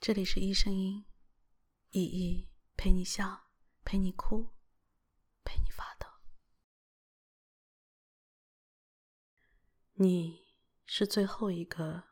[0.00, 1.04] 这里是医声音，
[1.90, 3.42] 依依陪你笑，
[3.84, 4.48] 陪你哭，
[5.44, 6.06] 陪你发抖。
[9.92, 10.40] 你
[10.86, 12.02] 是最后一个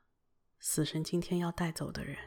[0.59, 2.19] 死神今天要带走的人。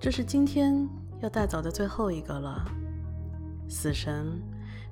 [0.00, 0.88] 这是今天
[1.22, 2.64] 要带走的最后一个了。
[3.68, 4.42] 死神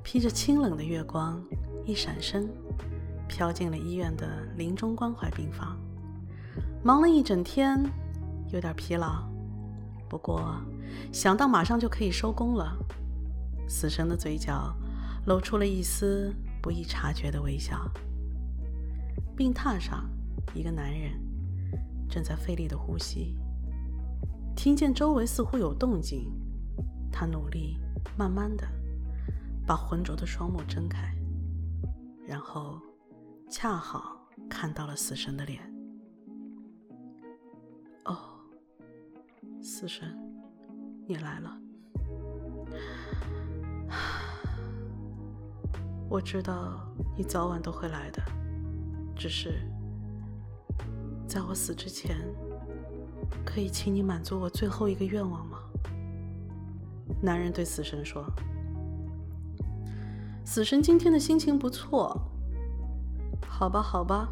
[0.05, 1.45] 披着清冷的月光，
[1.85, 2.49] 一闪身，
[3.29, 5.77] 飘进了医院的临终关怀病房。
[6.83, 7.83] 忙了一整天，
[8.53, 9.23] 有点疲劳。
[10.09, 10.61] 不过
[11.13, 12.77] 想到马上就可以收工了，
[13.69, 14.75] 死神的嘴角
[15.27, 17.91] 露出了一丝不易察觉的微笑。
[19.37, 20.05] 病榻上，
[20.55, 21.13] 一个男人
[22.09, 23.37] 正在费力的呼吸。
[24.55, 26.31] 听见周围似乎有动静，
[27.11, 27.79] 他努力
[28.19, 28.69] 慢慢的
[29.67, 31.15] 把浑浊的双目睁开，
[32.27, 32.79] 然后
[33.51, 34.19] 恰好
[34.51, 35.63] 看到了死神的脸。
[39.75, 40.07] 死神，
[41.09, 41.51] 你来了。
[46.11, 46.79] 我知道
[47.17, 48.23] 你早晚都会来的，
[49.17, 49.63] 只是
[51.27, 52.15] 在我死之前，
[53.47, 55.59] 可以请你满足我最后一个愿望吗？
[57.23, 58.27] 男人对死神说。
[60.45, 62.15] 死神今天的心情不错。
[63.49, 64.29] 好吧，好吧，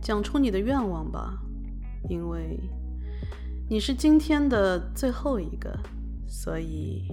[0.00, 1.38] 讲出你的愿望吧，
[2.08, 2.58] 因为。
[3.68, 5.76] 你是今天的最后一个，
[6.28, 7.08] 所以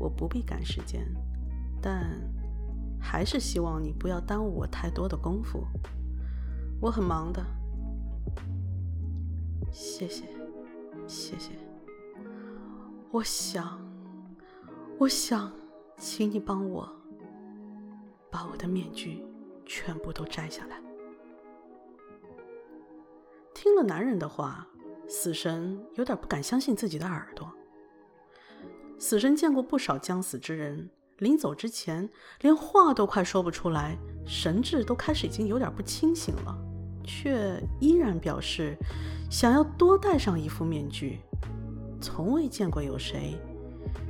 [0.00, 1.06] 我不必赶时间，
[1.82, 2.18] 但
[2.98, 5.62] 还是希望你不要耽误我太多的功夫。
[6.80, 7.44] 我很忙的。
[9.70, 10.24] 谢谢，
[11.06, 11.50] 谢谢。
[13.10, 13.78] 我想，
[14.98, 15.52] 我想
[15.98, 16.88] 请你帮我
[18.30, 19.22] 把我的面具
[19.66, 20.80] 全部都摘下来。
[23.52, 24.66] 听了男人的话。
[25.08, 27.50] 死神有点不敢相信自己的耳朵。
[28.98, 32.08] 死神见过不少将死之人，临走之前
[32.40, 36.56] 连话都快说不出来，神智都开始已经有点不清醒了，
[37.04, 38.76] 却依然表示
[39.30, 41.20] 想要多戴上一副面具。
[42.00, 43.34] 从未见过有谁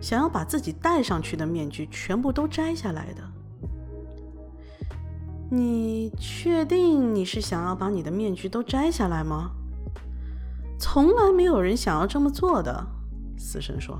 [0.01, 3.23] 想要把自己戴上去的面具全部都摘下来的。
[5.51, 9.53] 你确定你是想要把你的面具都摘下来吗？
[10.79, 12.87] 从来没有人想要这么做的，
[13.37, 13.99] 死神说：“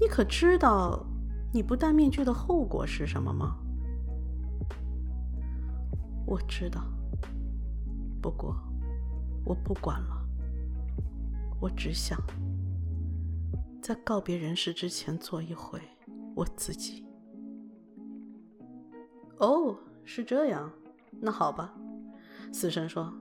[0.00, 1.04] 你可知道
[1.52, 3.56] 你不戴面具的后果是什么吗？”
[6.24, 6.84] 我知道，
[8.22, 8.56] 不过
[9.44, 10.26] 我不管了，
[11.60, 12.18] 我只想
[13.82, 15.80] 在告别人世之前做一回
[16.34, 17.04] 我自己。
[19.38, 20.70] 哦，是这样，
[21.20, 21.74] 那好吧，
[22.52, 23.12] 死神说。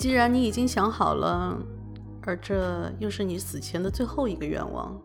[0.00, 1.58] 既然你已经想好了，
[2.22, 4.98] 而这又是你死前的最后一个愿望，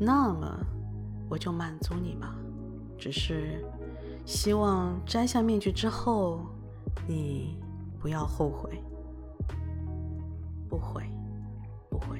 [0.00, 0.50] 那么
[1.28, 2.34] 我就满足你吧。
[2.96, 3.62] 只是
[4.24, 6.40] 希望摘下面具之后，
[7.06, 7.58] 你
[8.00, 8.82] 不要后悔。
[10.70, 11.02] 不会，
[11.90, 12.18] 不会。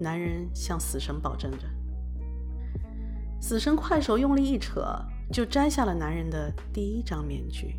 [0.00, 1.58] 男人向死神保证着。
[3.40, 4.82] 死神快手用力一扯，
[5.30, 7.76] 就摘下了男人的第一张面具。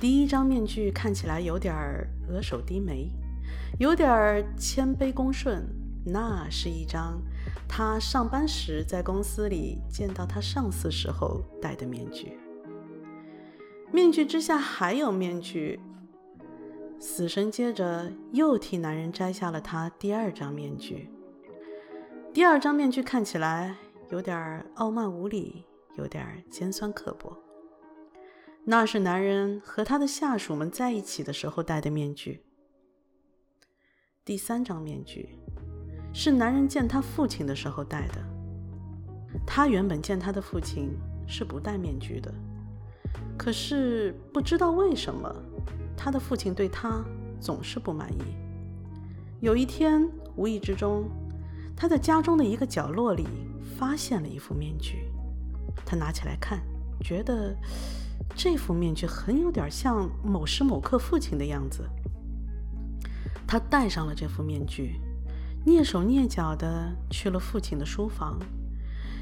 [0.00, 3.10] 第一张面具看起来有点儿额首低眉，
[3.78, 5.62] 有点儿谦卑恭顺。
[6.06, 7.20] 那是一张
[7.68, 12.38] 他上班时在公司里见到他上司时候戴的面具。
[13.92, 15.78] 面具之下还有面具。
[16.98, 21.10] 死神接着又替男人摘下了他第二张面具。
[22.32, 23.76] 第二张面具看起来
[24.08, 25.66] 有点傲慢无礼，
[25.98, 27.36] 有点尖酸刻薄。
[28.64, 32.44] 那是男人和他的下属们在一起的时候戴的面具。
[34.24, 35.38] 第三张面具
[36.12, 38.22] 是男人见他父亲的时候戴的。
[39.46, 40.90] 他原本见他的父亲
[41.26, 42.32] 是不戴面具的，
[43.38, 45.34] 可是不知道为什么，
[45.96, 47.02] 他的父亲对他
[47.40, 48.22] 总是不满意。
[49.40, 51.08] 有一天，无意之中，
[51.76, 53.26] 他在家中的一个角落里
[53.78, 55.08] 发现了一副面具，
[55.86, 56.60] 他拿起来看，
[57.00, 57.56] 觉得。
[58.36, 61.82] 这副面具很有点像某时某刻父亲的样子。
[63.46, 65.00] 他戴上了这副面具，
[65.66, 68.38] 蹑手蹑脚的去了父亲的书房，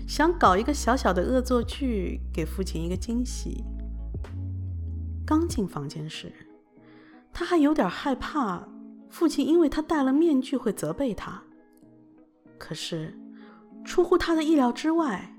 [0.07, 3.65] 想搞一个小小的恶作剧，给父亲一个惊喜。
[5.25, 6.31] 刚进房间时，
[7.33, 8.69] 他还有点害怕
[9.09, 11.43] 父亲因为他戴了面具会责备他。
[12.59, 13.19] 可是，
[13.85, 15.38] 出乎他的意料之外，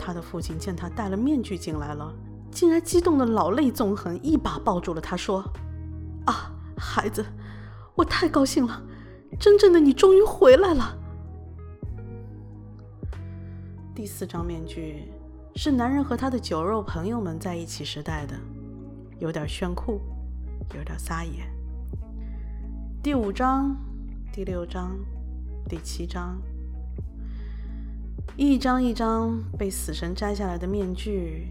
[0.00, 2.12] 他的父亲见他戴了面具进来了。
[2.50, 5.44] 竟然激动的老泪纵横，一把抱住了他，说
[6.26, 7.24] ：“啊，孩子，
[7.94, 8.82] 我太高兴了，
[9.38, 10.96] 真正的你终于回来了。
[13.94, 15.12] 第四张面具
[15.54, 18.34] 是男人和他的酒肉朋友们在一起时戴的，
[19.20, 20.00] 有点炫酷，
[20.74, 21.48] 有点撒野。
[23.00, 23.76] 第五张、
[24.32, 24.98] 第六张、
[25.68, 26.36] 第七张，
[28.36, 31.48] 一张一张被死神摘下来的面具，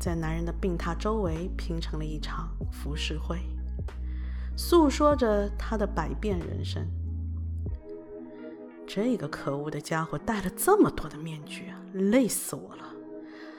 [0.00, 3.38] 在男人的病榻周围拼成了一场浮世绘，
[4.56, 6.84] 诉说着他的百变人生。
[8.86, 12.84] 这个可恶的家伙戴了这么多的面具啊，累死我了！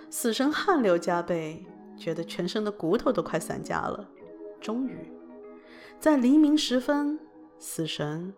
[0.09, 1.65] 死神汗流浃背，
[1.97, 4.07] 觉得全身的骨头都快散架了。
[4.59, 5.11] 终于，
[5.99, 7.19] 在黎明时分。
[7.59, 8.33] 死神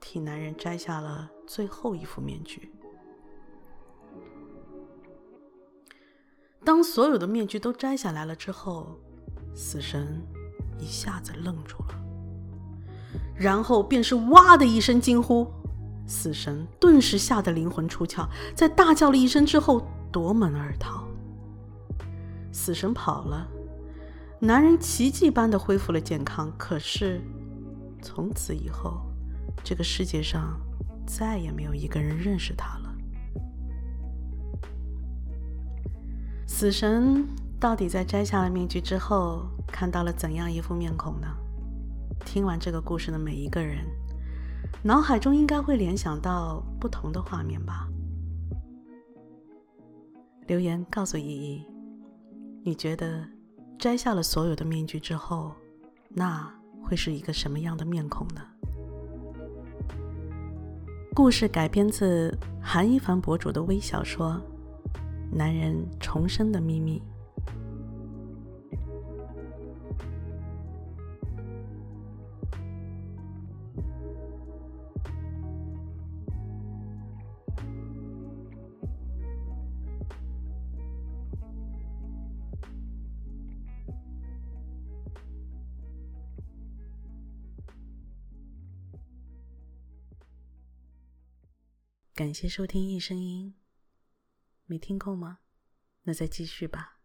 [0.00, 2.70] 替男人摘下了最后一副面具。
[6.64, 8.98] 当所有的面具都摘下来了之后，
[9.54, 10.22] 死神
[10.78, 11.94] 一下子愣住了，
[13.34, 15.46] 然后便是“哇”的一声惊呼。
[16.06, 21.06] 死神顿时吓得灵魂出窍，在大叫了一声之后夺门而逃。
[22.52, 23.46] 死神跑了，
[24.40, 27.20] 男人奇迹般的恢复了健康，可是。
[28.02, 29.02] 从此以后，
[29.62, 30.58] 这个世界上
[31.06, 32.89] 再也没有一个人认识他了。
[36.60, 37.26] 死神
[37.58, 41.26] 到底在摘下了面具之后，看到了怎样一副面孔呢？
[42.22, 43.78] 听完这个故事的每一个人，
[44.82, 47.88] 脑海中应该会联想到不同的画面吧？
[50.48, 51.66] 留言告诉依依，
[52.62, 53.26] 你觉得
[53.78, 55.54] 摘下了所有的面具之后，
[56.10, 56.46] 那……
[56.82, 58.42] 会是一个什么样的面孔呢？
[61.14, 64.34] 故事改编自韩一凡博主的微小说
[65.30, 66.98] 《男人重生的秘密》。
[92.20, 93.54] 感谢收听《一声音》，
[94.70, 95.40] 没听够吗？
[96.04, 96.99] 那再继续吧。